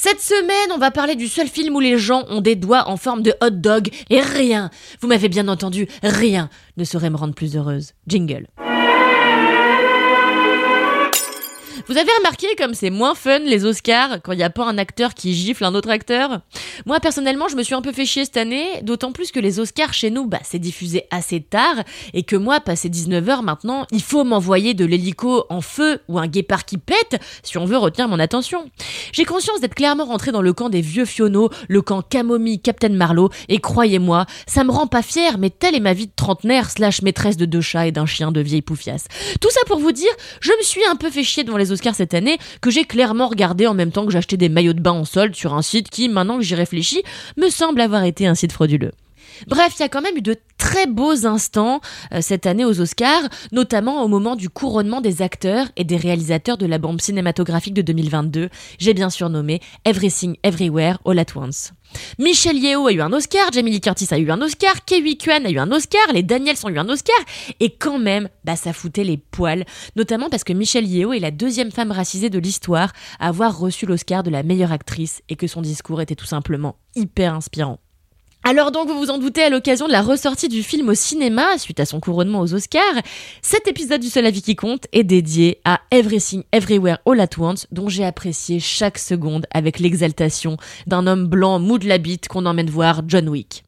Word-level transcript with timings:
Cette 0.00 0.20
semaine, 0.20 0.70
on 0.72 0.78
va 0.78 0.92
parler 0.92 1.16
du 1.16 1.26
seul 1.26 1.48
film 1.48 1.74
où 1.74 1.80
les 1.80 1.98
gens 1.98 2.22
ont 2.28 2.40
des 2.40 2.54
doigts 2.54 2.88
en 2.88 2.96
forme 2.96 3.20
de 3.20 3.34
hot 3.42 3.50
dog 3.50 3.88
et 4.10 4.20
rien, 4.20 4.70
vous 5.00 5.08
m'avez 5.08 5.28
bien 5.28 5.48
entendu, 5.48 5.88
rien 6.04 6.50
ne 6.76 6.84
saurait 6.84 7.10
me 7.10 7.16
rendre 7.16 7.34
plus 7.34 7.56
heureuse. 7.56 7.94
Jingle. 8.06 8.46
Vous 11.88 11.96
avez 11.96 12.10
remarqué 12.18 12.48
comme 12.58 12.74
c'est 12.74 12.90
moins 12.90 13.14
fun 13.14 13.38
les 13.38 13.64
Oscars 13.64 14.20
quand 14.22 14.32
il 14.32 14.36
n'y 14.36 14.42
a 14.42 14.50
pas 14.50 14.66
un 14.66 14.76
acteur 14.76 15.14
qui 15.14 15.32
gifle 15.32 15.64
un 15.64 15.74
autre 15.74 15.88
acteur? 15.88 16.42
Moi 16.84 17.00
personnellement 17.00 17.48
je 17.48 17.56
me 17.56 17.62
suis 17.62 17.74
un 17.74 17.80
peu 17.80 17.92
fait 17.92 18.04
chier 18.04 18.26
cette 18.26 18.36
année, 18.36 18.82
d'autant 18.82 19.10
plus 19.10 19.32
que 19.32 19.40
les 19.40 19.58
Oscars 19.58 19.94
chez 19.94 20.10
nous 20.10 20.26
bah, 20.26 20.40
c'est 20.44 20.58
diffusé 20.58 21.06
assez 21.10 21.40
tard 21.40 21.76
et 22.12 22.24
que 22.24 22.36
moi 22.36 22.60
passé 22.60 22.90
19h 22.90 23.42
maintenant 23.42 23.86
il 23.90 24.02
faut 24.02 24.22
m'envoyer 24.22 24.74
de 24.74 24.84
l'hélico 24.84 25.46
en 25.48 25.62
feu 25.62 26.02
ou 26.08 26.18
un 26.18 26.26
guépard 26.26 26.66
qui 26.66 26.76
pète 26.76 27.22
si 27.42 27.56
on 27.56 27.64
veut 27.64 27.78
retenir 27.78 28.06
mon 28.06 28.18
attention. 28.18 28.70
J'ai 29.12 29.24
conscience 29.24 29.62
d'être 29.62 29.74
clairement 29.74 30.04
rentré 30.04 30.30
dans 30.30 30.42
le 30.42 30.52
camp 30.52 30.68
des 30.68 30.82
vieux 30.82 31.06
fionneaux, 31.06 31.48
le 31.68 31.80
camp 31.80 32.02
camomille 32.02 32.60
Captain 32.60 32.90
Marlowe 32.90 33.30
et 33.48 33.60
croyez-moi 33.60 34.26
ça 34.46 34.62
me 34.62 34.72
rend 34.72 34.88
pas 34.88 35.00
fier 35.00 35.38
mais 35.38 35.48
telle 35.48 35.74
est 35.74 35.80
ma 35.80 35.94
vie 35.94 36.08
de 36.08 36.12
trentenaire 36.14 36.68
slash 36.68 37.00
maîtresse 37.00 37.38
de 37.38 37.46
deux 37.46 37.62
chats 37.62 37.86
et 37.86 37.92
d'un 37.92 38.04
chien 38.04 38.30
de 38.30 38.42
vieille 38.42 38.60
poufiasse. 38.60 39.06
Tout 39.40 39.50
ça 39.50 39.60
pour 39.66 39.78
vous 39.78 39.92
dire 39.92 40.12
je 40.42 40.52
me 40.52 40.62
suis 40.62 40.84
un 40.84 40.96
peu 40.96 41.08
fait 41.08 41.24
chier 41.24 41.44
devant 41.44 41.56
les 41.56 41.72
Oscars 41.72 41.77
cette 41.94 42.14
année 42.14 42.38
que 42.60 42.70
j'ai 42.70 42.84
clairement 42.84 43.28
regardé 43.28 43.66
en 43.66 43.74
même 43.74 43.90
temps 43.90 44.06
que 44.06 44.12
j'achetais 44.12 44.36
des 44.36 44.48
maillots 44.48 44.72
de 44.72 44.80
bain 44.80 44.92
en 44.92 45.04
solde 45.04 45.34
sur 45.34 45.54
un 45.54 45.62
site 45.62 45.90
qui, 45.90 46.08
maintenant 46.08 46.38
que 46.38 46.44
j'y 46.44 46.54
réfléchis, 46.54 47.02
me 47.36 47.48
semble 47.48 47.80
avoir 47.80 48.04
été 48.04 48.26
un 48.26 48.34
site 48.34 48.52
frauduleux. 48.52 48.92
Bref, 49.46 49.74
il 49.78 49.80
y 49.80 49.84
a 49.84 49.88
quand 49.88 50.02
même 50.02 50.16
eu 50.16 50.22
de 50.22 50.36
très 50.58 50.86
beaux 50.86 51.26
instants 51.26 51.80
euh, 52.12 52.20
cette 52.20 52.46
année 52.46 52.64
aux 52.64 52.80
Oscars, 52.80 53.28
notamment 53.52 54.02
au 54.02 54.08
moment 54.08 54.36
du 54.36 54.50
couronnement 54.50 55.00
des 55.00 55.22
acteurs 55.22 55.68
et 55.76 55.84
des 55.84 55.96
réalisateurs 55.96 56.58
de 56.58 56.66
la 56.66 56.78
bombe 56.78 57.00
cinématographique 57.00 57.74
de 57.74 57.82
2022. 57.82 58.50
J'ai 58.78 58.94
bien 58.94 59.08
surnommé 59.08 59.60
Everything 59.84 60.36
Everywhere 60.42 60.98
All 61.06 61.18
at 61.18 61.36
Once. 61.36 61.72
Michelle 62.18 62.58
Yeoh 62.58 62.86
a 62.86 62.92
eu 62.92 63.00
un 63.00 63.12
Oscar, 63.12 63.50
Jamie 63.52 63.70
Lee 63.70 63.80
Curtis 63.80 64.08
a 64.10 64.18
eu 64.18 64.30
un 64.30 64.42
Oscar, 64.42 64.84
Kiwi 64.84 65.16
Kwan 65.16 65.46
a 65.46 65.50
eu 65.50 65.58
un 65.58 65.72
Oscar, 65.72 66.12
les 66.12 66.22
Daniels 66.22 66.58
ont 66.64 66.68
eu 66.68 66.78
un 66.78 66.88
Oscar, 66.88 67.16
et 67.60 67.70
quand 67.70 67.98
même, 67.98 68.28
bah 68.44 68.56
ça 68.56 68.74
foutait 68.74 69.04
les 69.04 69.16
poils, 69.16 69.64
notamment 69.96 70.28
parce 70.28 70.44
que 70.44 70.52
Michelle 70.52 70.86
Yeoh 70.86 71.14
est 71.14 71.18
la 71.18 71.30
deuxième 71.30 71.70
femme 71.70 71.92
racisée 71.92 72.28
de 72.28 72.38
l'histoire 72.38 72.92
à 73.20 73.28
avoir 73.28 73.58
reçu 73.58 73.86
l'Oscar 73.86 74.22
de 74.22 74.30
la 74.30 74.42
meilleure 74.42 74.72
actrice 74.72 75.22
et 75.28 75.36
que 75.36 75.46
son 75.46 75.62
discours 75.62 76.02
était 76.02 76.14
tout 76.14 76.26
simplement 76.26 76.76
hyper 76.94 77.34
inspirant. 77.34 77.78
Alors 78.44 78.70
donc, 78.70 78.88
vous 78.88 78.98
vous 78.98 79.10
en 79.10 79.18
doutez, 79.18 79.42
à 79.42 79.50
l'occasion 79.50 79.86
de 79.86 79.92
la 79.92 80.00
ressortie 80.00 80.48
du 80.48 80.62
film 80.62 80.88
au 80.88 80.94
cinéma, 80.94 81.58
suite 81.58 81.80
à 81.80 81.84
son 81.84 82.00
couronnement 82.00 82.40
aux 82.40 82.54
Oscars, 82.54 82.82
cet 83.42 83.68
épisode 83.68 84.00
du 84.00 84.08
Seul 84.08 84.26
Avis 84.26 84.42
qui 84.42 84.56
compte 84.56 84.86
est 84.92 85.04
dédié 85.04 85.60
à 85.64 85.80
Everything 85.90 86.44
Everywhere 86.52 86.98
All 87.04 87.20
at 87.20 87.38
Once, 87.38 87.66
dont 87.72 87.88
j'ai 87.88 88.04
apprécié 88.04 88.60
chaque 88.60 88.98
seconde 88.98 89.46
avec 89.52 89.80
l'exaltation 89.80 90.56
d'un 90.86 91.06
homme 91.06 91.26
blanc 91.26 91.58
mou 91.58 91.78
de 91.78 91.88
la 91.88 91.98
bite 91.98 92.28
qu'on 92.28 92.46
emmène 92.46 92.70
voir 92.70 93.02
John 93.06 93.28
Wick. 93.28 93.64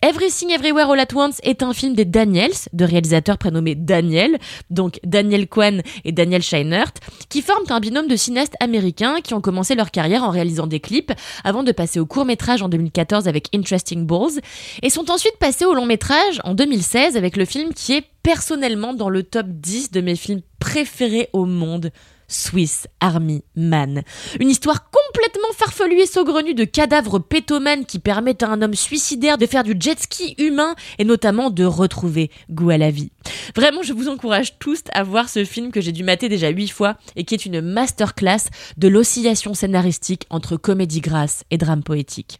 Everything 0.00 0.50
Everywhere 0.50 0.90
All 0.90 1.00
at 1.00 1.14
Once 1.14 1.38
est 1.42 1.62
un 1.62 1.72
film 1.72 1.94
des 1.94 2.04
Daniels, 2.04 2.52
de 2.72 2.84
réalisateurs 2.84 3.38
prénommés 3.38 3.74
Daniel, 3.74 4.38
donc 4.70 4.98
Daniel 5.04 5.46
Kwan 5.46 5.82
et 6.04 6.12
Daniel 6.12 6.42
Scheinert, 6.42 6.92
qui 7.28 7.42
forment 7.42 7.70
un 7.70 7.78
binôme 7.78 8.08
de 8.08 8.16
cinéastes 8.16 8.56
américains 8.60 9.20
qui 9.22 9.34
ont 9.34 9.40
commencé 9.40 9.74
leur 9.74 9.90
carrière 9.90 10.24
en 10.24 10.30
réalisant 10.30 10.66
des 10.66 10.80
clips 10.80 11.12
avant 11.44 11.62
de 11.62 11.72
passer 11.72 12.00
au 12.00 12.06
court 12.06 12.24
métrage 12.24 12.62
en 12.62 12.68
2014 12.68 13.28
avec 13.28 13.48
Interesting 13.54 14.06
Balls 14.06 14.40
et 14.82 14.90
sont 14.90 15.10
ensuite 15.10 15.36
passés 15.38 15.66
au 15.66 15.74
long 15.74 15.86
métrage 15.86 16.40
en 16.42 16.54
2016 16.54 17.16
avec 17.16 17.36
le 17.36 17.44
film 17.44 17.74
qui 17.74 17.92
est 17.92 18.04
personnellement 18.22 18.94
dans 18.94 19.08
le 19.10 19.22
top 19.22 19.46
10 19.48 19.90
de 19.90 20.00
mes 20.00 20.16
films 20.16 20.40
préférés 20.58 21.28
au 21.32 21.44
monde, 21.44 21.90
Swiss 22.28 22.88
Army 23.00 23.44
Man. 23.54 24.02
Une 24.40 24.48
histoire 24.48 24.90
complètement 25.12 25.52
farfelue 25.54 26.00
et 26.00 26.06
saugrenue 26.06 26.54
de 26.54 26.64
cadavres 26.64 27.18
pétomanes 27.18 27.84
qui 27.84 27.98
permettent 27.98 28.42
à 28.42 28.48
un 28.48 28.62
homme 28.62 28.74
suicidaire 28.74 29.36
de 29.36 29.46
faire 29.46 29.62
du 29.62 29.74
jet 29.78 30.00
ski 30.00 30.34
humain 30.38 30.74
et 30.98 31.04
notamment 31.04 31.50
de 31.50 31.64
retrouver 31.64 32.30
goût 32.50 32.70
à 32.70 32.78
la 32.78 32.90
vie. 32.90 33.10
Vraiment, 33.54 33.82
je 33.82 33.92
vous 33.92 34.08
encourage 34.08 34.58
tous 34.58 34.80
à 34.92 35.02
voir 35.02 35.28
ce 35.28 35.44
film 35.44 35.70
que 35.70 35.82
j'ai 35.82 35.92
dû 35.92 36.02
mater 36.02 36.30
déjà 36.30 36.48
huit 36.48 36.68
fois 36.68 36.96
et 37.14 37.24
qui 37.24 37.34
est 37.34 37.44
une 37.44 37.60
masterclass 37.60 38.48
de 38.78 38.88
l'oscillation 38.88 39.52
scénaristique 39.52 40.26
entre 40.30 40.56
comédie 40.56 41.00
grasse 41.02 41.44
et 41.50 41.58
drame 41.58 41.82
poétique. 41.82 42.38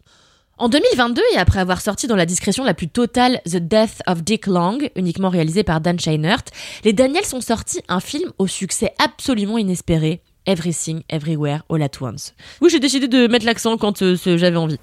En 0.57 0.69
2022, 0.69 1.21
et 1.33 1.37
après 1.37 1.59
avoir 1.59 1.81
sorti 1.81 2.07
dans 2.07 2.15
la 2.15 2.25
discrétion 2.25 2.63
la 2.63 2.73
plus 2.73 2.87
totale 2.87 3.41
The 3.45 3.57
Death 3.57 4.01
of 4.07 4.23
Dick 4.23 4.47
Long, 4.47 4.79
uniquement 4.95 5.29
réalisé 5.29 5.63
par 5.63 5.79
Dan 5.79 5.99
Scheinert, 5.99 6.43
les 6.83 6.93
Daniels 6.93 7.33
ont 7.33 7.41
sorti 7.41 7.81
un 7.87 7.99
film 7.99 8.31
au 8.37 8.47
succès 8.47 8.93
absolument 8.97 9.57
inespéré, 9.57 10.21
Everything 10.45 11.03
Everywhere 11.09 11.63
All 11.69 11.81
at 11.81 12.01
Once. 12.01 12.33
Oui, 12.61 12.69
j'ai 12.69 12.79
décidé 12.79 13.07
de 13.07 13.27
mettre 13.27 13.45
l'accent 13.45 13.77
quand 13.77 14.01
euh, 14.01 14.15
j'avais 14.15 14.57
envie. 14.57 14.79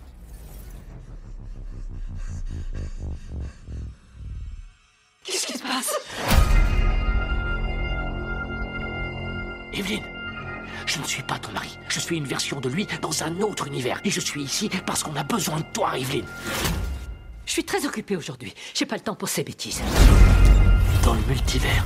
Qu'est-ce 5.24 5.46
qui 5.46 5.52
se 5.52 5.62
passe? 5.62 5.94
Evelyne 9.72 10.02
Je 10.86 10.98
ne 10.98 11.04
suis 11.04 11.22
pas 11.22 11.38
ton 11.38 11.52
mari. 11.52 11.78
Je 11.88 12.00
suis 12.00 12.16
une 12.16 12.24
version 12.24 12.60
de 12.60 12.68
lui 12.68 12.86
dans 13.00 13.22
un 13.22 13.40
autre 13.40 13.66
univers. 13.68 14.00
Et 14.04 14.10
je 14.10 14.20
suis 14.20 14.42
ici 14.42 14.70
parce 14.86 15.02
qu'on 15.02 15.14
a 15.16 15.24
besoin 15.24 15.58
de 15.58 15.64
toi, 15.72 15.96
Evelyne. 15.98 16.24
Je 17.46 17.52
suis 17.52 17.64
très 17.64 17.84
occupée 17.84 18.16
aujourd'hui. 18.16 18.54
J'ai 18.74 18.86
pas 18.86 18.96
le 18.96 19.02
temps 19.02 19.14
pour 19.14 19.28
ces 19.28 19.42
bêtises. 19.42 19.82
Dans 21.04 21.14
le 21.14 21.20
multivers, 21.28 21.84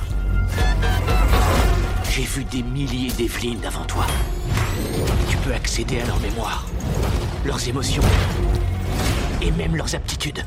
j'ai 2.15 2.23
vu 2.23 2.45
des 2.45 2.63
milliers 2.63 3.11
d'Evelyne 3.11 3.65
avant 3.65 3.83
toi. 3.83 4.07
Tu 5.29 5.35
peux 5.37 5.53
accéder 5.53 5.99
à 5.99 6.05
leur 6.05 6.17
mémoire, 6.21 6.65
leurs 7.45 7.67
émotions 7.67 8.03
et 9.41 9.51
même 9.51 9.75
leurs 9.75 9.93
aptitudes. 9.95 10.45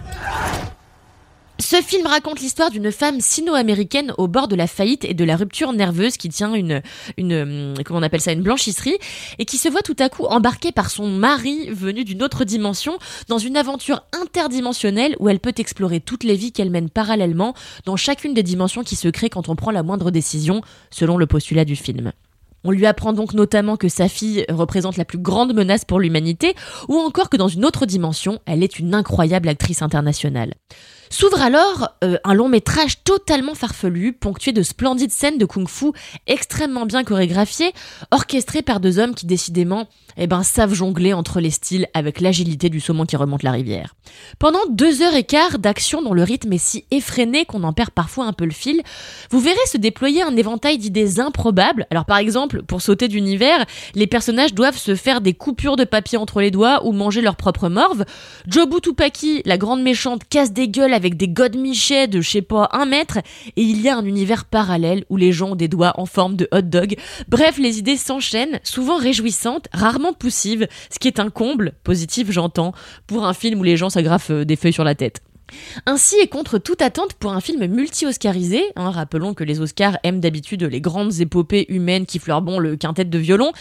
Ce 1.61 1.83
film 1.83 2.07
raconte 2.07 2.39
l'histoire 2.39 2.71
d'une 2.71 2.93
femme 2.93 3.21
sino-américaine 3.21 4.15
au 4.17 4.29
bord 4.29 4.47
de 4.47 4.55
la 4.55 4.69
faillite 4.69 5.05
et 5.05 5.13
de 5.13 5.25
la 5.25 5.35
rupture 5.35 5.73
nerveuse 5.73 6.17
qui 6.17 6.29
tient 6.29 6.55
une, 6.55 6.83
une, 7.17 7.35
hum, 7.35 7.75
comment 7.85 7.99
on 7.99 8.03
appelle 8.05 8.21
ça, 8.21 8.31
une 8.31 8.43
blanchisserie 8.43 8.97
et 9.41 9.45
qui 9.45 9.59
se 9.59 9.69
voit 9.69 9.83
tout 9.83 9.97
à 9.99 10.09
coup 10.09 10.25
embarquée 10.27 10.71
par 10.71 10.89
son 10.89 11.09
mari 11.09 11.69
venu 11.71 12.05
d'une 12.05 12.23
autre 12.23 12.45
dimension 12.45 12.97
dans 13.27 13.39
une 13.39 13.57
aventure 13.57 14.05
interdimensionnelle 14.13 15.17
où 15.19 15.29
elle 15.29 15.41
peut 15.41 15.55
explorer 15.57 15.99
toutes 16.01 16.23
les 16.23 16.37
vies 16.37 16.53
qu'elle 16.53 16.71
mène 16.71 16.91
parallèlement 16.91 17.55
dans 17.85 17.97
chacune 17.97 18.35
des 18.35 18.45
dimensions 18.45 18.85
qui 18.85 18.95
se 18.95 19.09
créent 19.09 19.29
quand 19.29 19.49
on 19.49 19.57
prend 19.57 19.73
la 19.73 19.83
moindre 19.83 20.13
décision, 20.13 20.61
selon 20.91 21.17
le 21.17 21.27
postulat 21.27 21.65
du 21.65 21.75
film. 21.75 22.13
On 22.65 22.71
lui 22.71 22.87
apprend 22.87 23.13
donc 23.13 23.35
notamment 23.35 23.77
que 23.77 23.89
sa 23.89 24.09
fille 24.09 24.45
représente 24.49 24.97
la 24.97 25.05
plus 25.05 25.19
grande 25.19 25.55
menace 25.55 25.85
pour 25.85 26.01
l'humanité, 26.01 26.55
ou 26.89 26.97
encore 26.97 27.31
que 27.31 27.37
dans 27.37 27.49
une 27.49 27.65
autre 27.65 27.87
dimension, 27.87 28.41
elle 28.47 28.63
est 28.63 28.79
une 28.79 28.95
incroyable 28.95 29.49
actrice 29.49 29.83
internationale. 29.83 30.55
S'ouvre 31.11 31.41
alors 31.41 31.89
euh, 32.05 32.19
un 32.25 32.35
long 32.35 32.49
métrage 32.49 33.03
totalement 33.03 33.55
farfelu, 33.55 34.13
ponctué 34.13 34.53
de 34.53 34.63
splendides 34.63 35.11
scènes 35.11 35.39
de 35.39 35.47
kung-fu 35.47 35.93
extrêmement 36.27 36.87
bien 36.87 37.03
chorégraphiées, 37.03 37.73
orchestrées 38.11 38.63
par 38.63 38.81
deux 38.81 38.99
hommes 38.99 39.15
qui 39.15 39.27
décidément 39.27 39.89
eh 40.19 40.27
ben, 40.27 40.43
savent 40.43 40.75
jongler 40.75 41.13
entre 41.13 41.41
les 41.41 41.51
styles 41.51 41.87
avec 41.95 42.21
l'agilité 42.21 42.69
du 42.69 42.81
saumon 42.81 43.07
qui 43.07 43.17
remonte 43.17 43.43
la 43.43 43.53
rivière. 43.53 43.95
Pendant 44.39 44.59
deux 44.69 45.03
heures 45.03 45.15
et 45.15 45.25
quart 45.25 45.59
d'action 45.59 46.03
dont 46.03 46.13
le 46.13 46.25
rythme 46.25 46.53
est 46.53 46.59
si 46.59 46.85
effréné 46.91 47.47
qu'on 47.47 47.63
en 47.63 47.73
perd 47.73 47.91
parfois 47.91 48.27
un 48.27 48.33
peu 48.33 48.45
le 48.45 48.51
fil, 48.51 48.83
vous 49.31 49.41
verrez 49.41 49.57
se 49.67 49.79
déployer 49.79 50.23
un 50.23 50.37
éventail 50.37 50.77
d'idées 50.77 51.21
improbables. 51.21 51.87
Pour 52.67 52.83
sauter 52.83 53.09
d'univers, 53.09 53.65
les 53.95 54.07
personnages 54.07 54.55
doivent 54.55 54.77
se 54.77 54.95
faire 54.95 55.21
des 55.21 55.35
coupures 55.35 55.77
de 55.77 55.85
papier 55.85 56.19
entre 56.19 56.41
les 56.41 56.51
doigts 56.51 56.85
ou 56.85 56.93
manger 56.93 57.21
leur 57.21 57.37
propre 57.37 57.69
morve. 57.69 58.05
Jobu 58.47 58.81
Tupaki, 58.81 59.43
la 59.45 59.59
grande 59.59 59.83
méchante, 59.83 60.23
casse 60.29 60.53
des 60.53 60.69
gueules 60.69 60.95
avec 60.95 61.17
des 61.17 61.29
godemichets 61.29 62.09
de 62.09 62.21
je 62.21 62.31
sais 62.31 62.43
pas 62.43 62.69
un 62.73 62.87
mètre, 62.87 63.19
et 63.57 63.63
il 63.63 63.81
y 63.81 63.89
a 63.89 63.97
un 63.97 64.05
univers 64.05 64.45
parallèle 64.45 65.05
où 65.09 65.17
les 65.17 65.33
gens 65.33 65.51
ont 65.51 65.57
des 65.57 65.69
doigts 65.69 65.95
en 65.97 66.07
forme 66.07 66.37
de 66.37 66.49
hot 66.53 66.63
dog. 66.63 66.97
Bref, 67.29 67.59
les 67.59 67.79
idées 67.79 67.97
s'enchaînent, 67.97 68.61
souvent 68.63 68.97
réjouissantes, 68.97 69.69
rarement 69.73 70.13
poussives, 70.13 70.67
ce 70.91 70.99
qui 70.99 71.09
est 71.09 71.21
un 71.21 71.31
comble, 71.31 71.73
positif 71.85 72.31
j'entends, 72.31 72.73
pour 73.07 73.25
un 73.25 73.35
film 73.35 73.61
où 73.61 73.65
les 73.65 73.77
gens 73.77 73.91
s'agrafent 73.91 74.31
euh, 74.31 74.45
des 74.45 74.57
feuilles 74.57 74.73
sur 74.73 74.85
la 74.85 74.95
tête. 74.95 75.23
Ainsi, 75.87 76.17
et 76.23 76.29
contre 76.29 76.59
toute 76.59 76.83
attente 76.83 77.15
pour 77.15 77.33
un 77.33 77.41
film 77.41 77.67
multi-oscarisé, 77.67 78.63
hein, 78.77 78.91
rappelons 78.91 79.35
que 79.35 79.45
les 79.45 79.61
Oscars 79.61 79.99
aiment 80.03 80.21
d'habitude 80.21 80.63
les 80.63 80.81
grandes 80.81 81.21
épopées 81.21 81.67
humaines 81.69 82.07
qui 82.07 82.19
fleurent 82.19 82.43
bon 82.43 82.59
le 82.59 82.77
quintet 82.77 83.05
de 83.05 83.19
violon, 83.19 83.53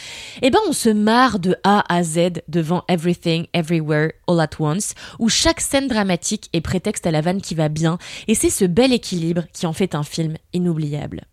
eh 0.42 0.50
ben 0.50 0.60
on 0.68 0.74
se 0.74 0.90
marre 0.90 1.40
de 1.40 1.56
A 1.64 1.84
à 1.94 2.04
Z 2.04 2.42
devant 2.48 2.84
Everything, 2.88 3.48
Everywhere, 3.54 4.12
All 4.28 4.40
at 4.40 4.50
Once, 4.60 4.94
où 5.20 5.30
chaque 5.30 5.62
scène 5.62 5.88
dramatique 5.88 6.50
est 6.54 6.62
prétexte 6.62 7.08
à 7.08 7.12
la 7.12 7.22
vanne 7.22 7.42
qui 7.42 7.56
va 7.56 7.70
bien, 7.70 7.98
et 8.28 8.36
c'est 8.36 8.50
ce 8.50 8.66
bel 8.66 8.94
équilibre 8.94 9.44
qui 9.54 9.66
en 9.66 9.74
fait 9.74 9.96
un 9.96 10.04
film 10.04 10.36
inoubliable. 10.54 11.24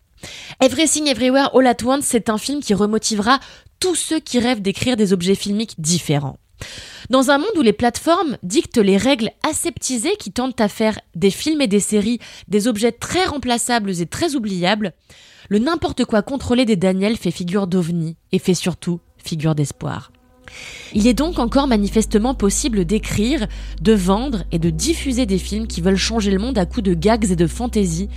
Everything 0.61 1.07
Everywhere 1.07 1.49
All 1.53 1.67
at 1.67 1.83
Once, 1.83 2.05
c'est 2.05 2.29
un 2.29 2.37
film 2.37 2.61
qui 2.61 2.73
remotivera 2.73 3.39
tous 3.79 3.95
ceux 3.95 4.19
qui 4.19 4.39
rêvent 4.39 4.61
d'écrire 4.61 4.95
des 4.95 5.13
objets 5.13 5.35
filmiques 5.35 5.75
différents. 5.79 6.37
Dans 7.09 7.29
un 7.29 7.37
monde 7.37 7.57
où 7.57 7.61
les 7.61 7.73
plateformes 7.73 8.37
dictent 8.43 8.77
les 8.77 8.97
règles 8.97 9.31
aseptisées 9.47 10.15
qui 10.17 10.31
tentent 10.31 10.61
à 10.61 10.67
faire 10.67 10.99
des 11.15 11.29
films 11.29 11.61
et 11.61 11.67
des 11.67 11.79
séries 11.79 12.19
des 12.47 12.67
objets 12.67 12.91
très 12.91 13.25
remplaçables 13.25 14.01
et 14.01 14.05
très 14.05 14.35
oubliables, 14.35 14.93
le 15.49 15.59
n'importe 15.59 16.05
quoi 16.05 16.23
contrôlé 16.23 16.65
des 16.65 16.75
Daniels 16.75 17.17
fait 17.17 17.31
figure 17.31 17.67
d'ovni 17.67 18.15
et 18.31 18.39
fait 18.39 18.55
surtout 18.55 18.99
figure 19.17 19.55
d'espoir. 19.55 20.11
Il 20.93 21.07
est 21.07 21.13
donc 21.13 21.39
encore 21.39 21.67
manifestement 21.67 22.33
possible 22.33 22.85
d'écrire, 22.85 23.47
de 23.81 23.93
vendre 23.93 24.43
et 24.51 24.59
de 24.59 24.69
diffuser 24.69 25.25
des 25.25 25.39
films 25.39 25.67
qui 25.67 25.81
veulent 25.81 25.97
changer 25.97 26.31
le 26.31 26.39
monde 26.39 26.57
à 26.57 26.65
coups 26.65 26.83
de 26.83 26.93
gags 26.93 27.31
et 27.31 27.35
de 27.35 27.47
fantaisie, 27.47 28.09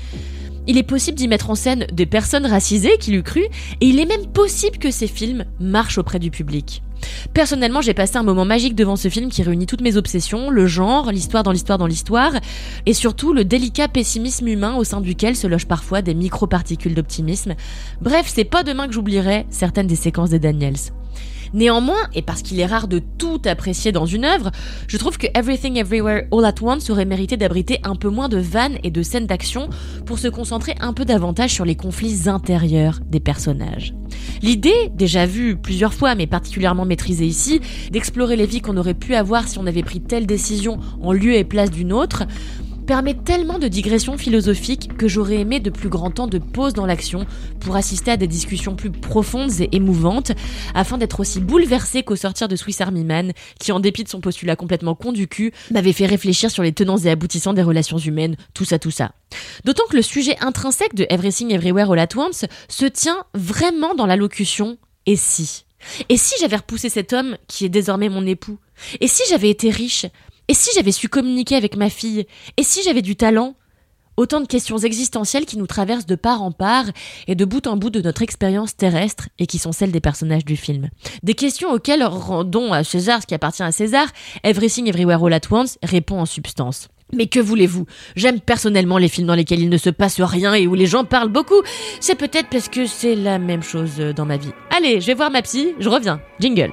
il 0.69 0.77
est 0.77 0.83
possible 0.83 1.17
d'y 1.17 1.29
mettre 1.29 1.49
en 1.49 1.55
scène 1.55 1.87
des 1.91 2.05
personnes 2.05 2.45
racisées 2.45 2.99
qui 3.01 3.11
l'eût 3.11 3.23
cru, 3.23 3.41
et 3.81 3.87
il 3.87 3.99
est 3.99 4.05
même 4.05 4.27
possible 4.27 4.77
que 4.77 4.91
ces 4.91 5.07
films 5.07 5.47
marchent 5.59 5.97
auprès 5.97 6.19
du 6.19 6.31
public. 6.31 6.83
Personnellement, 7.35 7.81
j'ai 7.81 7.95
passé 7.95 8.17
un 8.17 8.23
moment 8.23 8.45
magique 8.45 8.75
devant 8.75 8.97
ce 8.97 9.09
film 9.09 9.31
qui 9.31 9.43
réunit 9.43 9.67
toutes 9.67 9.81
mes 9.81 9.97
obsessions, 9.97 10.51
le 10.51 10.67
genre, 10.67 11.13
l'histoire 11.13 11.43
dans 11.43 11.53
l'histoire 11.53 11.79
dans 11.79 11.87
l'histoire, 11.87 12.33
et 12.87 12.95
surtout 12.95 13.33
le 13.33 13.45
délicat 13.45 13.89
pessimisme 13.89 14.49
humain 14.49 14.77
au 14.77 14.85
sein 14.85 15.01
duquel 15.01 15.37
se 15.37 15.47
logent 15.47 15.67
parfois 15.67 16.03
des 16.03 16.15
micro-particules 16.15 16.95
d'optimisme. 16.95 17.55
Bref, 18.01 18.31
c'est 18.33 18.45
pas 18.45 18.63
demain 18.63 18.87
que 18.87 18.95
j'oublierai 18.95 19.47
certaines 19.51 19.87
des 19.87 19.97
séquences 19.97 20.31
des 20.31 20.39
Daniels. 20.39 20.77
Néanmoins, 21.55 22.09
et 22.15 22.23
parce 22.23 22.43
qu'il 22.43 22.61
est 22.61 22.67
rare 22.67 22.89
de 22.89 22.99
tout 22.99 23.41
apprécier 23.47 23.93
dans 23.93 24.07
une 24.07 24.25
œuvre, 24.25 24.51
je 24.87 24.97
trouve 24.97 25.19
que 25.19 25.27
Everything 25.35 25.77
Everywhere 25.77 26.25
All 26.33 26.45
at 26.45 26.55
Once 26.61 26.91
aurait 26.91 27.05
mérité 27.05 27.37
d'abriter 27.37 27.79
un 27.85 27.95
peu 27.95 28.09
moins 28.09 28.29
de 28.29 28.39
vannes 28.39 28.79
et 28.83 28.91
de 28.91 29.03
scènes 29.03 29.27
d'action 29.27 29.71
pour 30.05 30.19
se 30.19 30.29
concentrer 30.29 30.75
un 30.81 30.93
peu 30.93 31.05
davantage 31.05 31.53
sur 31.53 31.65
les 31.65 31.77
conflits 31.77 32.29
intérieurs 32.29 33.01
des 33.09 33.21
personnages. 33.21 33.95
L'idée, 34.43 34.91
déjà 34.95 35.27
vue 35.27 35.57
plusieurs 35.57 35.95
fois 35.95 36.15
mais 36.15 36.27
particulièrement 36.27 36.85
maîtrisée 36.85 37.27
ici, 37.27 37.61
d'explorer 37.91 38.37
les 38.37 38.47
vies 38.47 38.61
qu'on 38.61 38.77
aurait 38.77 38.95
pu 38.95 39.15
avoir 39.15 39.49
si 39.49 39.59
on 39.59 39.67
avait 39.67 39.83
pris 39.83 40.01
telle 40.01 40.27
décision 40.27 40.79
en 41.03 41.13
lieu 41.13 41.35
et 41.35 41.45
place 41.45 41.71
d'une 41.71 41.93
autre, 41.93 42.25
permet 42.89 43.13
tellement 43.13 43.59
de 43.59 43.69
digressions 43.69 44.17
philosophiques 44.17 44.97
que 44.97 45.09
j'aurais 45.09 45.37
aimé 45.37 45.61
de 45.61 45.69
plus 45.69 45.91
grand 45.91 46.11
temps 46.11 46.27
de 46.27 46.39
pause 46.39 46.73
dans 46.73 46.87
l'action 46.87 47.27
pour 47.61 47.77
assister 47.77 48.13
à 48.13 48.17
des 48.17 48.27
discussions 48.27 48.77
plus 48.77 48.91
profondes 48.91 49.61
et 49.61 49.69
émouvantes, 49.73 50.33
afin 50.75 50.97
d'être 50.97 51.21
aussi 51.21 51.39
bouleversé 51.39 52.03
qu'au 52.03 52.17
sortir 52.17 52.49
de 52.49 52.57
Swiss 52.57 52.81
Army 52.81 53.05
Man, 53.05 53.33
qui 53.61 53.73
en 53.73 53.81
dépit 53.81 54.05
de 54.05 54.09
son 54.09 54.23
postulat 54.23 54.57
complètement 54.57 54.95
con 54.95 55.13
m'avait 55.71 55.93
fait 55.93 56.07
réfléchir 56.07 56.51
sur 56.51 56.63
les 56.63 56.73
tenants 56.73 56.97
et 56.97 57.11
aboutissants 57.11 57.53
des 57.53 57.63
relations 57.63 57.99
humaines, 57.99 58.37
tout 58.55 58.65
ça, 58.65 58.79
tout 58.79 58.91
ça. 58.91 59.13
D'autant 59.67 59.85
que 59.91 59.97
le 59.97 60.03
sujet 60.03 60.39
intrinsèque 60.41 60.95
de 60.95 61.07
Everything 61.11 61.53
Everywhere 61.53 61.93
All 61.93 61.99
At 61.99 62.17
Once 62.17 62.47
se 62.71 62.87
tient 62.87 63.23
vraiment 63.35 63.95
dans 63.95 64.07
la 64.07 64.17
locution 64.17 64.79
et 65.05 65.17
si? 65.17 65.67
Et 66.09 66.17
si 66.17 66.35
j'avais 66.41 66.57
repoussé 66.57 66.89
cet 66.89 67.13
homme 67.13 67.37
qui 67.49 67.67
est 67.67 67.69
désormais 67.69 68.09
mon 68.09 68.25
époux? 68.25 68.59
Et 69.01 69.09
si 69.09 69.23
j'avais 69.29 69.51
été 69.51 69.69
riche? 69.69 70.07
Et 70.49 70.55
si 70.55 70.71
j'avais 70.75 70.93
su 70.93 71.09
communiquer 71.09 71.57
avec 71.57 71.77
ma 71.77 71.91
fille? 71.91 72.27
Et 72.57 72.63
si 72.63 72.83
j'avais 72.83 73.03
du 73.03 73.17
talent? 73.17 73.55
Autant 74.17 74.41
de 74.41 74.49
questions 74.49 74.79
existentielles 74.79 75.47
qui 75.47 75.59
nous 75.59 75.69
traversent 75.69 76.07
de 76.07 76.17
part 76.17 76.43
en 76.43 76.51
part 76.51 76.87
et 77.29 77.37
de 77.37 77.45
bout 77.45 77.69
en 77.69 77.77
bout 77.77 77.91
de 77.91 78.01
notre 78.01 78.23
expérience 78.23 78.77
terrestre 78.77 79.29
et 79.39 79.47
qui 79.47 79.59
sont 79.59 79.71
celles 79.71 79.93
des 79.93 80.01
personnages 80.01 80.45
du 80.45 80.57
film. 80.57 80.89
Des 81.23 81.35
questions 81.35 81.71
auxquelles 81.71 82.03
rendons 82.03 82.73
à 82.73 82.83
César 82.83 83.23
ce 83.23 83.27
qui 83.27 83.35
appartient 83.35 83.63
à 83.63 83.71
César, 83.71 84.09
Everything 84.43 84.89
Everywhere 84.89 85.25
All 85.25 85.35
At 85.35 85.43
Once 85.53 85.79
répond 85.85 86.19
en 86.19 86.27
substance. 86.27 86.89
Mais 87.13 87.29
que 87.29 87.39
voulez-vous? 87.39 87.87
J'aime 88.17 88.41
personnellement 88.41 88.99
les 88.99 89.09
films 89.09 89.29
dans 89.29 89.37
lesquels 89.37 89.61
il 89.61 89.71
ne 89.71 89.79
se 89.79 89.91
passe 89.91 90.21
rien 90.21 90.53
et 90.53 90.67
où 90.67 90.75
les 90.75 90.87
gens 90.87 91.05
parlent 91.05 91.33
beaucoup. 91.33 91.63
C'est 92.01 92.17
peut-être 92.17 92.49
parce 92.51 92.69
que 92.69 92.87
c'est 92.87 93.15
la 93.15 93.39
même 93.39 93.63
chose 93.63 93.99
dans 94.17 94.27
ma 94.27 94.37
vie. 94.37 94.51
Allez, 94.77 95.01
je 95.01 95.07
vais 95.07 95.15
voir 95.15 95.31
ma 95.31 95.43
psy, 95.43 95.75
je 95.79 95.89
reviens. 95.89 96.21
Jingle. 96.41 96.73